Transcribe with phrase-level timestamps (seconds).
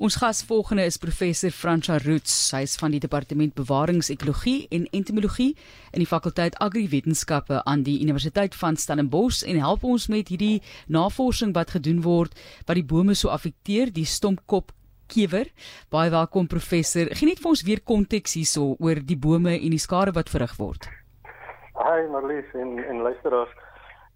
[0.00, 2.32] Ons gas volgende is professor Fransha Roots.
[2.32, 5.50] Sy is van die departement bewaringsekologie en entomologie
[5.92, 11.52] in die fakulteit agriwetenskappe aan die Universiteit van Stellenbosch en help ons met hierdie navorsing
[11.52, 12.32] wat gedoen word
[12.64, 14.72] wat die bome so affekteer, die stompkop
[15.12, 15.52] kewer.
[15.92, 17.12] Baie welkom professor.
[17.20, 20.88] Geniet vir ons weer konteks hierso oor die bome en die skade wat verrig word.
[21.76, 23.52] Hi Marlies en en luisteraars.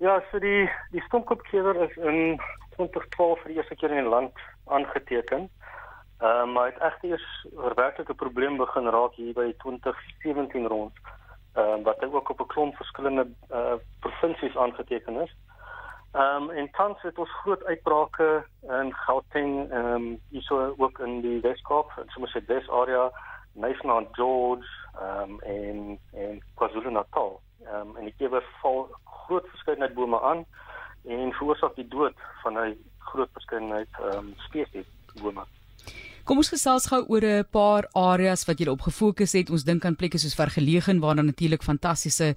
[0.01, 0.65] Ja, so die
[0.97, 2.41] die stompkop kewer is in
[2.81, 5.51] 2012 vir die eerste keer in die land aangeteken.
[6.25, 10.93] Ehm uh, maar het egter eers 'n werklike probleem begin raak hier by 2017 rond.
[11.53, 15.37] Ehm uh, wat ook op 'n klomp verskillende eh uh, provinsies aangeteken is.
[16.13, 21.21] Ehm um, en tans het ons groot uitbrake in Gauteng, ehm um, hierso ook in
[21.21, 23.11] die Weskaap, in Somerset West area,
[23.53, 24.69] National George,
[25.01, 27.41] ehm um, en en KwaZulu-Natal.
[27.65, 30.45] Ehm um, en die kewer val groot verskeidenheid bome aan
[31.05, 34.89] en veroorsaak die dood van 'n groot verskeidenheid ehm um, spesies
[35.23, 35.45] bome.
[36.25, 39.51] Kom ons gesels gou oor 'n paar areas wat jy op gefokus het.
[39.51, 42.35] Ons dink aan plekke soos vergeleë waar dan natuurlik fantastiese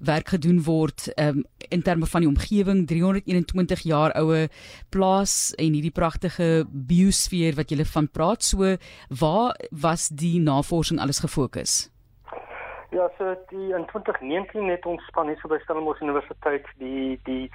[0.00, 4.48] werk gedoen word um, in terme van die omgewing, 321 jaar oue
[4.88, 8.42] plaas en hierdie pragtige biosfeer wat jy van praat.
[8.42, 8.78] So,
[9.10, 11.90] waar was die navorsing alles gefokus?
[12.90, 17.50] Ja, so die in 2019 het ons span hier by Stellenbosch Universiteit die die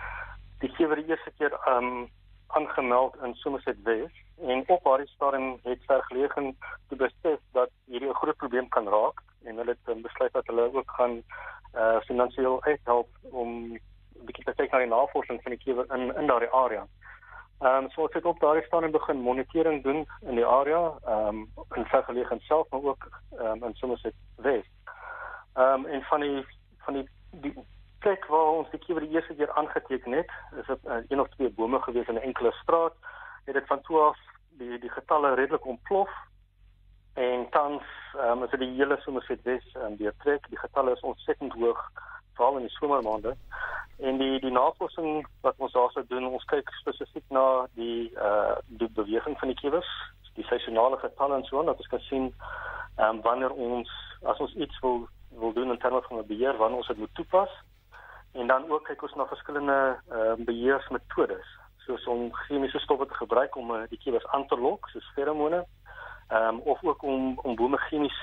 [0.61, 2.07] die hier vir die eerste keer um
[2.53, 4.15] aangemeld in Somerset West
[4.47, 9.21] en op haar stadium het vergelegen te besef dat hierdie 'n groot probleem kan raak
[9.43, 11.23] en hulle het besluit dat hulle ook gaan
[11.75, 13.77] uh finansiëel help om
[14.25, 16.87] bietjie te kyk na die navorsing van die kewer in in daardie area.
[17.61, 21.27] Ehm um, so het ek op daardie stadium begin monitering doen in die area, ehm
[21.27, 24.71] um, in vergelegen self maar ook ehm um, in Somerset West.
[25.53, 26.45] Ehm um, en van die
[26.85, 27.53] van die, die
[28.03, 31.29] plek waar ons die keer die eerste keer aangeteken het, is dit uh, een of
[31.35, 32.93] twee bome gewees in 'n enkele straat.
[33.45, 34.19] Het dit van toe af
[34.59, 36.11] die die getalle redelik ontplof.
[37.13, 40.59] En tans, ehm um, as dit die hele Somerset Wes en um, die trek, die
[40.59, 41.81] getalle is ontsettend hoog
[42.33, 43.35] veral in die somermaande.
[43.97, 48.89] En die die navorsing wat ons daarso doen, ons kyk spesifiek na die uh die
[48.89, 49.91] beweging van die kiewers,
[50.33, 52.33] die seisonale getalle en so en dat ons kan sien
[52.97, 53.89] ehm um, wanneer ons
[54.23, 55.07] as ons iets wil
[55.41, 57.51] wil doen in terme van 'n beheer wanneer ons dit moet toepas
[58.33, 61.47] En dan ook kyk ons na verskillende ehm uh, beheersmetodes,
[61.85, 65.65] soos om chemiese stowwe te gebruik om uh, die kiewers aan te lok, soos feromone,
[66.29, 68.19] ehm um, of ook om om bome chemies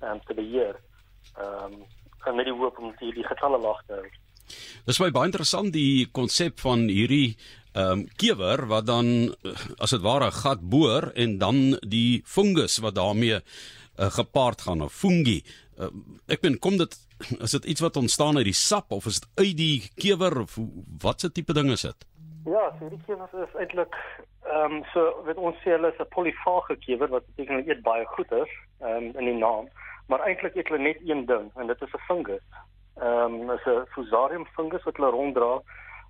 [0.00, 0.80] ehm um, te beheer.
[1.38, 1.78] Ehm
[2.26, 4.10] um, met die hoop om die, die getalle laag te hou.
[4.86, 7.36] Dis baie interessant die konsep van hierdie
[7.72, 12.22] ehm um, kewer wat dan eh, as dit ware 'n gat boor en dan die
[12.24, 15.42] fungus wat daarmee uh, gepaard gaan of fungi.
[15.78, 15.88] Uh,
[16.28, 16.96] ek ben kom dit
[17.40, 20.58] is dit iets wat ontstaan uit die sap of is dit uit die kewer of
[21.00, 22.06] watse tipe ding is dit?
[22.44, 23.96] Ja, so die kewer is eintlik
[24.52, 27.82] ehm um, so wat ons sê hulle is 'n polifage kewer wat beteken hulle eet
[27.82, 29.68] baie goed is ehm um, in die naam,
[30.08, 32.44] maar eintlik eet hulle net een ding en dit is 'n fungus.
[33.00, 35.52] Ehm um, is 'n fusarium fungus wat hulle ronddra.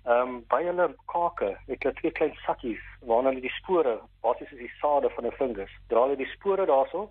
[0.05, 4.51] Ehm um, by hulle kake het hulle twee klein sakkies waarna hulle die spore, basies
[4.51, 5.71] is die sade van 'n fungus.
[5.87, 7.09] Dra hulle die spore daarso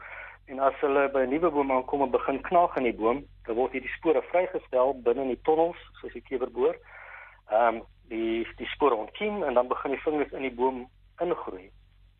[0.52, 3.56] En as hulle by 'n nuwe boom aankom en begin knaag aan die boom, dan
[3.56, 6.76] word hierdie spore vrygestel binne in die tonnels, soos die kewerboor.
[7.48, 7.78] Ehm um,
[8.12, 10.82] die die spore ontkiem en dan begin die vingers in die boom
[11.24, 11.70] ingroei.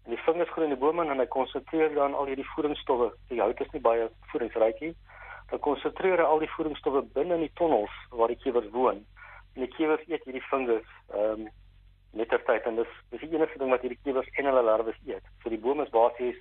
[0.04, 3.12] En die vingers groei in die boom en hy konsentreer dan al hierdie voedingsstowwe.
[3.28, 4.94] Die hout is nie baie voedingsryk nie.
[5.50, 9.04] Dan konsentreer hy al die voedingsstowwe binne in die tonnels waar die kewers woon.
[9.54, 11.50] En die kewers eet hierdie vingers ehm um,
[12.12, 15.24] met tyd en dis dis die enigste ding wat hierdie kewers en hulle larwes eet.
[15.42, 16.40] So die boom is basies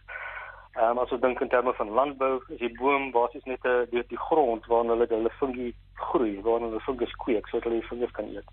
[0.72, 3.90] Ehm um, as ons dink in terme van landbou, is die boom basies net 'n
[3.92, 7.90] deur die grond waar hulle hulle fungi groei, waar hulle fungus kweek sodat hulle die
[7.90, 8.48] fungus kan eet.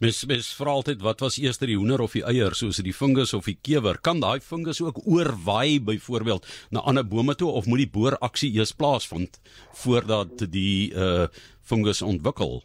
[0.00, 2.96] Mes mes vra altyd wat was eers die hoender of die eier, soos dit die
[3.02, 4.00] fungus of die kewer?
[4.02, 8.74] Kan daai fungus ook oorwaai byvoorbeeld na ander bome toe of moet die booraksie eers
[8.74, 9.38] plaasvind
[9.84, 11.28] voordat die uh
[11.62, 12.62] fungus ontwikkel?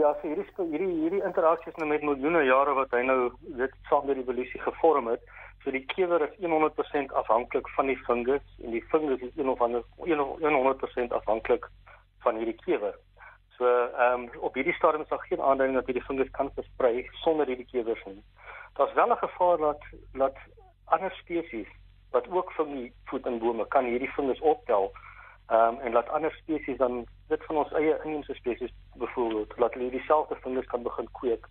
[0.00, 3.30] Ja, so hierdie hierdie hierdie interaksies nou met miljoene jare wat hy nou
[3.60, 5.20] weet saam met die evolusie gevorm het.
[5.64, 11.68] So die kewer is 100% afhanklik van die fungus en die fungus is 100% afhanklik
[12.20, 12.98] van hierdie kewer.
[13.56, 17.08] So ehm um, op hierdie stadium is daar geen aanduiding dat hierdie fungus kan versprei
[17.22, 18.22] sonder hierdie kewers nie.
[18.76, 20.36] Daar's wel 'n gevaar dat dat
[20.84, 21.68] ander spesies
[22.10, 24.92] wat ook fungi voed in bome kan hierdie fungus optel.
[25.48, 29.74] Ehm um, en laat ander spesies dan dit van ons eie inheemse spesies byvoorbeeld laat
[29.74, 31.46] hulle dieselfde fungus kan begin kweek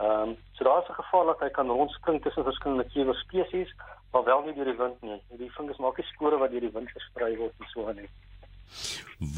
[0.00, 0.36] Ehm um,
[0.80, 3.74] daar is 'n geval dat hy kan rondspring tussen verskillende kewer spesies,
[4.12, 5.20] maar wel nie deur die wind nie.
[5.38, 8.08] Die vingers maak nie spore wat deur die wind versprei word en so aan nie.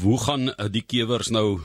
[0.01, 1.59] Hoe gaan uh, die kewers nou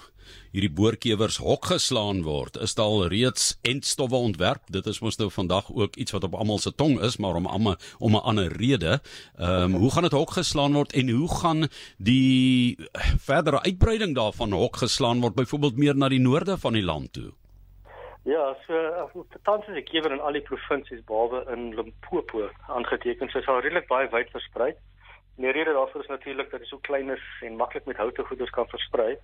[0.50, 2.56] hierdie boorkewers hok geslaan word.
[2.56, 4.62] Is daar al reeds entstowwe ontwerp?
[4.66, 7.46] Dit is mos nou vandag ook iets wat op almal se tong is, maar om
[7.46, 9.00] om om 'n ander rede.
[9.36, 12.76] Ehm um, hoe gaan dit hok geslaan word en hoe gaan die
[13.18, 17.32] verdere uitbreiding daarvan hok geslaan word byvoorbeeld meer na die noorde van die land toe?
[18.28, 22.42] Ja, so tans is ek ewer in al die provinsies behalwe in Limpopo
[22.76, 23.30] aangeteken.
[23.32, 24.74] So is al redelik baie wyd versprei.
[25.40, 28.52] Die rede daarvoor is natuurlik dat dit so klein is en maklik met houte goeders
[28.52, 29.14] kan versprei.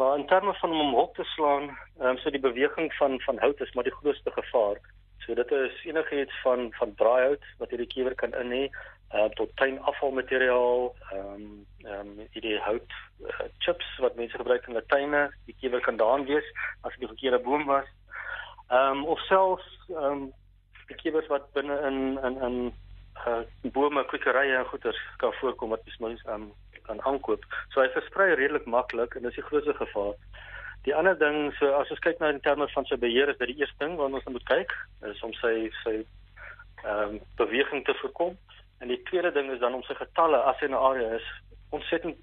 [0.00, 3.20] Maar in terme van om hom op te slaan, ehm um, so die beweging van
[3.28, 4.82] van hout is maar die grootste gevaar.
[5.22, 8.64] So dit is enigiets van van braaihout wat hierdie kewer kan in hê,
[9.14, 11.48] uh, tot tuinafvalmateriaal, ehm um,
[11.86, 15.96] ehm um, hierdie hout uh, chips wat mense gebruik in hulle tuine, die kewer kan
[15.96, 17.98] daarin wees as dit 'n verkeerde boom was.
[18.72, 20.32] Ehm um, of selfs ehm um,
[20.88, 22.54] die kewers wat binne in in in
[23.26, 26.52] uh bome, kwekerye en goeder kan voorkom wat mens ehm um,
[26.86, 27.44] kan aankoop.
[27.68, 30.14] So hy versprei redelik maklik en dis die grootste gevaar.
[30.86, 33.52] Die ander ding, so as ons kyk na in terme van sy beheer is dit
[33.52, 34.72] die eerste ding waarna ons moet kyk,
[35.10, 38.38] is om sy sy ehm um, beweging te voorkom.
[38.80, 41.28] En die tweede ding is dan om sy getalle as hy 'n area is
[41.76, 42.16] ontsettend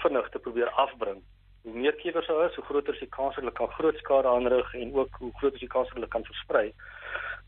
[0.00, 1.20] vinnig te probeer afbring
[1.62, 4.28] hoe meer kiewers daar is, hoe groter is die kans dat hulle kan groot skade
[4.28, 6.72] aanrig en ook hoe groot is die kans dat hulle kan versprei.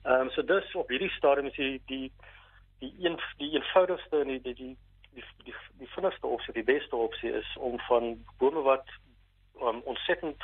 [0.02, 2.12] Ehm um, so dis op hierdie stadium is die die
[2.78, 4.76] die een die eenvoudigste en die die die
[5.12, 8.88] die die, die vinnigste opsie, die beste opsie is om van bome wat
[9.60, 10.42] um, ontsettend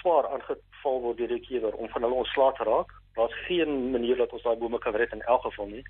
[0.00, 2.92] swaar aangeval word deur die kiewer om van hulle ontslae te raak.
[3.14, 5.84] Daar's geen manier dat ons daai bome kan red in elk geval nie.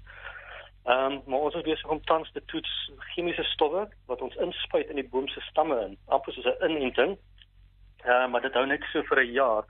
[0.85, 4.89] Ehm um, maar ons is besig om tans te toets chemiese stowwe wat ons inspuit
[4.89, 7.17] in die boom se stamme in, amper soos 'n inenting.
[8.05, 9.65] Ehm uh, maar dit hou net so vir 'n jaar.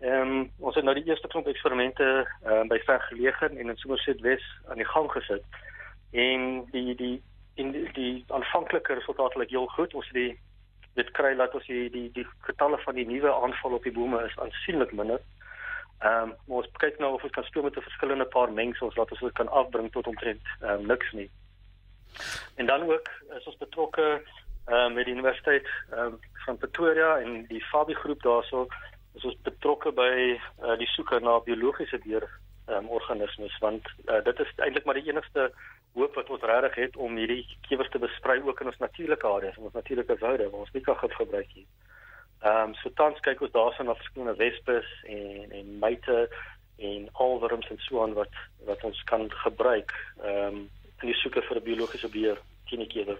[0.00, 3.76] Ehm um, ons het nou die eerste klomp eksperimente ehm uh, by Vergelegen en in
[3.76, 5.44] Somerset Wes aan die gang gesit.
[6.10, 7.22] En die die
[7.54, 9.94] in die, die aanvanklike resultate lyk heel goed.
[9.94, 10.38] Ons het die
[10.94, 14.24] dit kry laat ons die die die getalle van die nuwe aanval op die bome
[14.26, 15.20] is aansienlik minder.
[15.98, 19.10] Ehm um, ons kyk nou of ons kan speel met 'n verskillende paar mengsels wat
[19.10, 21.30] ons kan afbring tot omtrent ehm um, niks nie.
[22.54, 24.22] En dan ook is ons betrokke
[24.66, 28.68] ehm um, met die universiteit ehm um, van Pretoria en die Fabi groep daarso
[29.14, 32.28] is ons betrokke by uh, die soeke na biologiese deur
[32.66, 35.50] ehm um, organismes want uh, dit is eintlik maar die enigste
[35.98, 39.56] hoop wat ons regtig het om hierdie kiewers te besprei ook in ons natuurlike areas,
[39.56, 41.66] in ons natuurlike woude waar ons nie kan gebruik nie.
[42.42, 46.18] Ehm um, so tans kyk ons daarsonder na verskillende wespes en en myte
[46.78, 48.34] en alworms en so aan wat
[48.68, 50.60] wat ons kan gebruik ehm um,
[51.00, 52.38] in die soeke vir 'n biologiese beheer
[52.68, 53.18] teen die kewer.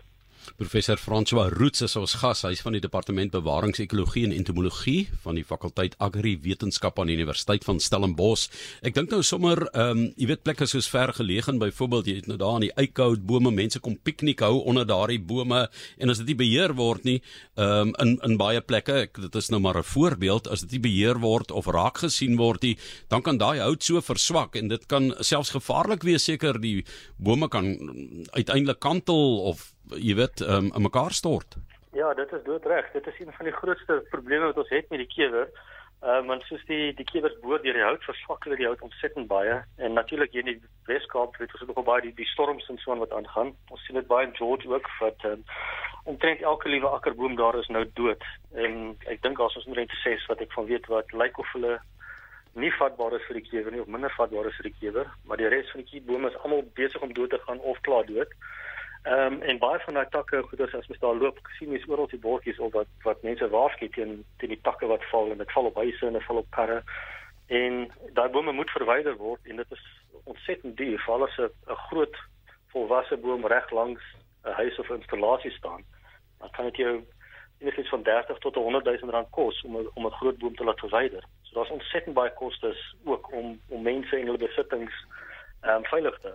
[0.56, 2.42] Professor François Roots is ons gas.
[2.42, 7.16] Hy is van die Departement Bewaringsekologie en Entomologie van die fakulteit Agri Wetenskap aan die
[7.18, 8.48] Universiteit van Stellenbosch.
[8.82, 12.26] Ek dink nou sommer, ehm, um, jy weet plekke soos ver geleë, byvoorbeeld jy het
[12.26, 15.68] nou daar in die eikhout bome, mense kom piknik hou onder daardie bome
[15.98, 17.20] en as dit nie beheer word nie,
[17.56, 20.72] ehm um, in in baie plekke, ek, dit is nou maar 'n voorbeeld, as dit
[20.72, 22.76] nie beheer word of raak gesien word nie,
[23.08, 26.84] dan kan daai hout so verswak en dit kan selfs gevaarlik wees seker die
[27.16, 27.76] bome kan
[28.32, 31.56] uiteindelik kantel of jy weet um, in mekaar stort.
[31.92, 32.90] Ja, dit is doodreg.
[32.92, 35.48] Dit is een van die grootste probleme wat ons het met die kewer.
[36.00, 38.82] Ehm uh, want soos die die kewers boor deur die hout verswak hulle die hout
[38.86, 42.68] ontsettend baie en natuurlik hier in die Weskaap weet ons ook baie die die storms
[42.70, 43.50] en so aan wat aangaan.
[43.74, 45.42] Ons sien dit baie in George ook wat ehm um,
[46.12, 48.22] omtrent elke liewe akkerboom daar is nou dood
[48.66, 48.78] en
[49.14, 51.74] ek dink as ons net sê wat ek van weet wat lyk of hulle
[52.54, 55.42] nie vatbaar is vir die kewer nie of minder vatbaar is vir die kewer, maar
[55.42, 58.30] die res van die kiebome is almal besig om dood te gaan of klaar dood.
[58.30, 58.67] Ehm
[59.04, 62.18] um, en baie van daai takke, goeders as mens daar loop, sien jy oral die
[62.18, 65.70] bordjies op wat wat mense waarsku teen teen die takke wat val en dit val
[65.70, 66.82] op huise en dit val op karre.
[67.46, 69.84] En daai bome moet verwyder word en dit is
[70.24, 72.16] ontsettend duur, veral as 'n groot
[72.72, 74.02] volwasse boom reg langs
[74.44, 75.84] 'n huis of installasie staan.
[76.38, 77.04] Dan kan dit jou
[77.58, 80.78] enigiets van 30 tot 100 000 rand kos om om 'n groot boom te laat
[80.78, 81.24] verwyder.
[81.42, 84.94] So daar's ontsettend baie kostes ook om om mense en hulle besittings
[85.66, 86.32] um, veilig te.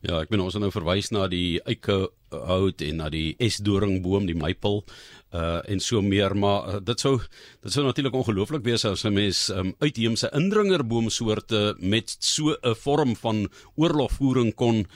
[0.00, 4.38] Ja, ek ben ons nou verwys na die eike hout en na die esdoringboom, die
[4.38, 4.82] maple
[5.30, 7.16] uh en so meer, maar uh, dit sou
[7.62, 13.16] dit sou natuurlik ongelooflik wees as 'n mens um, uitheemse indringerboomsoorte met so 'n vorm
[13.16, 14.86] van oorlogvoering kon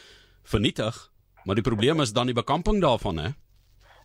[0.42, 1.10] vernietig.
[1.44, 3.30] Maar die probleem is dan die bekamping daarvan, hè?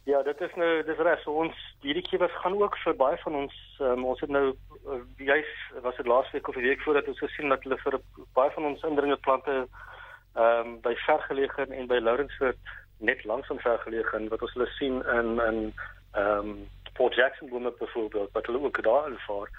[0.10, 1.20] Ja, dit is nou dis reg.
[1.22, 4.98] So ons hierdie kiewers gaan ook vir baie van ons um, ons het nou uh,
[5.22, 5.52] juis
[5.86, 8.00] was dit laasweek of die week voordat ons gesien dat hulle vir
[8.40, 12.74] baie van ons indringerplante ehm um, by vergeleë en by Lawrencewood
[13.10, 16.54] net langs aan vergeleë wat ons hulle sien in in ehm um,
[17.00, 19.50] Port Jackson bome byvoorbeeld wat hulle ook daar invaar.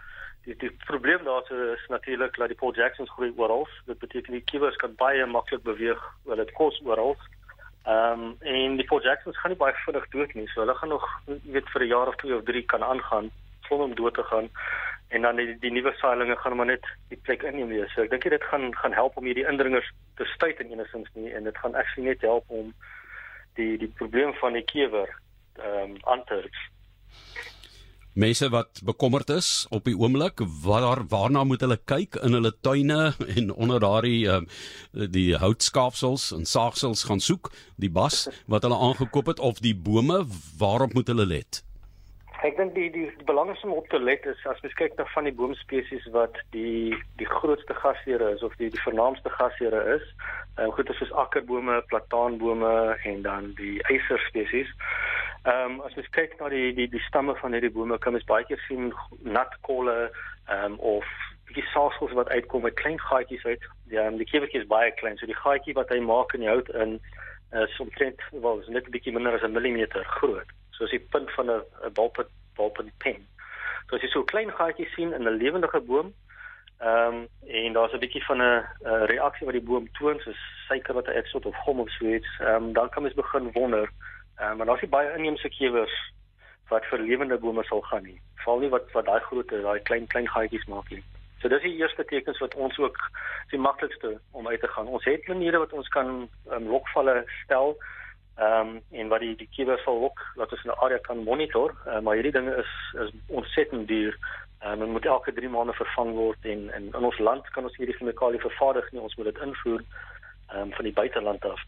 [0.44, 3.68] Die die probleem daar is natuurlik dat die Port Jacksons groei oral.
[3.86, 7.16] Dit beteken die kiewers kan baie maklik beweeg, hulle het kos oral.
[7.86, 10.48] Um, en die Port Jacksons gaan nie baie vinnig dood nie.
[10.48, 13.30] So hulle gaan nog weet vir 'n jaar of twee of drie kan aangaan.
[13.70, 14.48] sonder om dood te gaan
[15.08, 17.88] en dan die, die nuwe saailinge gaan maar net die plek inneem weer.
[17.94, 21.32] So ek dink dit gaan gaan help om hierdie indringers te stuit in enigins nie
[21.34, 22.74] en dit gaan actually net help om
[23.54, 25.08] die die probleem van die kewer
[25.58, 26.60] ehm um, aan te rig
[28.20, 33.00] mense wat bekommerd is op die oomblik waar waarna moet hulle kyk in hulle tuine
[33.36, 34.42] en onder daardie uh,
[35.16, 40.22] die houtskaafsels en saagsels gaan soek die bas wat hulle aangekoop het of die bome
[40.60, 41.64] waarop moet hulle let
[42.40, 45.26] Ek dink die die belangrikste om op te let is as mens kyk na van
[45.28, 50.06] die boomspesies wat die die grootste gasheere is of die die vernaamste gasheere is.
[50.56, 52.72] Uh, goed soos akkerbome, plataanbome
[53.10, 54.72] en dan die eiserspesies.
[55.44, 58.26] Ehm um, as jy kyk na die die die stamme van hierdie bome, kan mens
[58.28, 58.90] baie keer sien
[59.24, 61.06] natkolle ehm um, of
[61.48, 63.64] bietjie saagsels wat uitkom met klein gaatjies uit.
[63.94, 66.68] Ja, die kewertjie is baie klein, so die gaatjie wat hy maak in die hout
[66.84, 66.98] in
[67.62, 70.52] is omtrent wel is net 'n bietjie minder as 'n millimeter groot.
[70.76, 72.28] So as die punt van 'n balpunt
[72.60, 73.24] balpunt pen.
[73.88, 76.12] So as jy so klein gaatjie sien in 'n lewendige boom,
[76.80, 78.66] ehm um, en daar's 'n bietjie van 'n
[79.14, 82.28] reaksie wat die boom toon, soos suiker wat hy uitstoot of gom of so iets,
[82.40, 83.88] ehm um, dan kan mens begin wonder
[84.40, 85.94] Uh, maar daar's nie baie inheemse kewers
[86.68, 88.20] wat vir lewende bome sal gaan nie.
[88.44, 91.02] Val nie wat wat daai groot daai klein klein gaatjies maak nie.
[91.40, 92.98] So dis die eerste tekens wat ons ook
[93.50, 94.86] die maklikste om uit te gaan.
[94.86, 97.76] Ons het maniere wat ons kan um, lokvalle stel.
[98.40, 101.74] Ehm um, en wat die die kewers sal ook laat ons 'n area kan monitor,
[101.86, 102.72] uh, maar hierdie dinge is
[103.04, 104.16] is ontsettend duur.
[104.60, 107.64] Ehm um, dit moet elke 3 maande vervang word en, en in ons land kan
[107.64, 109.00] ons hierdie chemikalie vervaardig nie.
[109.00, 109.82] Ons moet dit invoer
[110.48, 111.60] ehm um, van die buiteland af.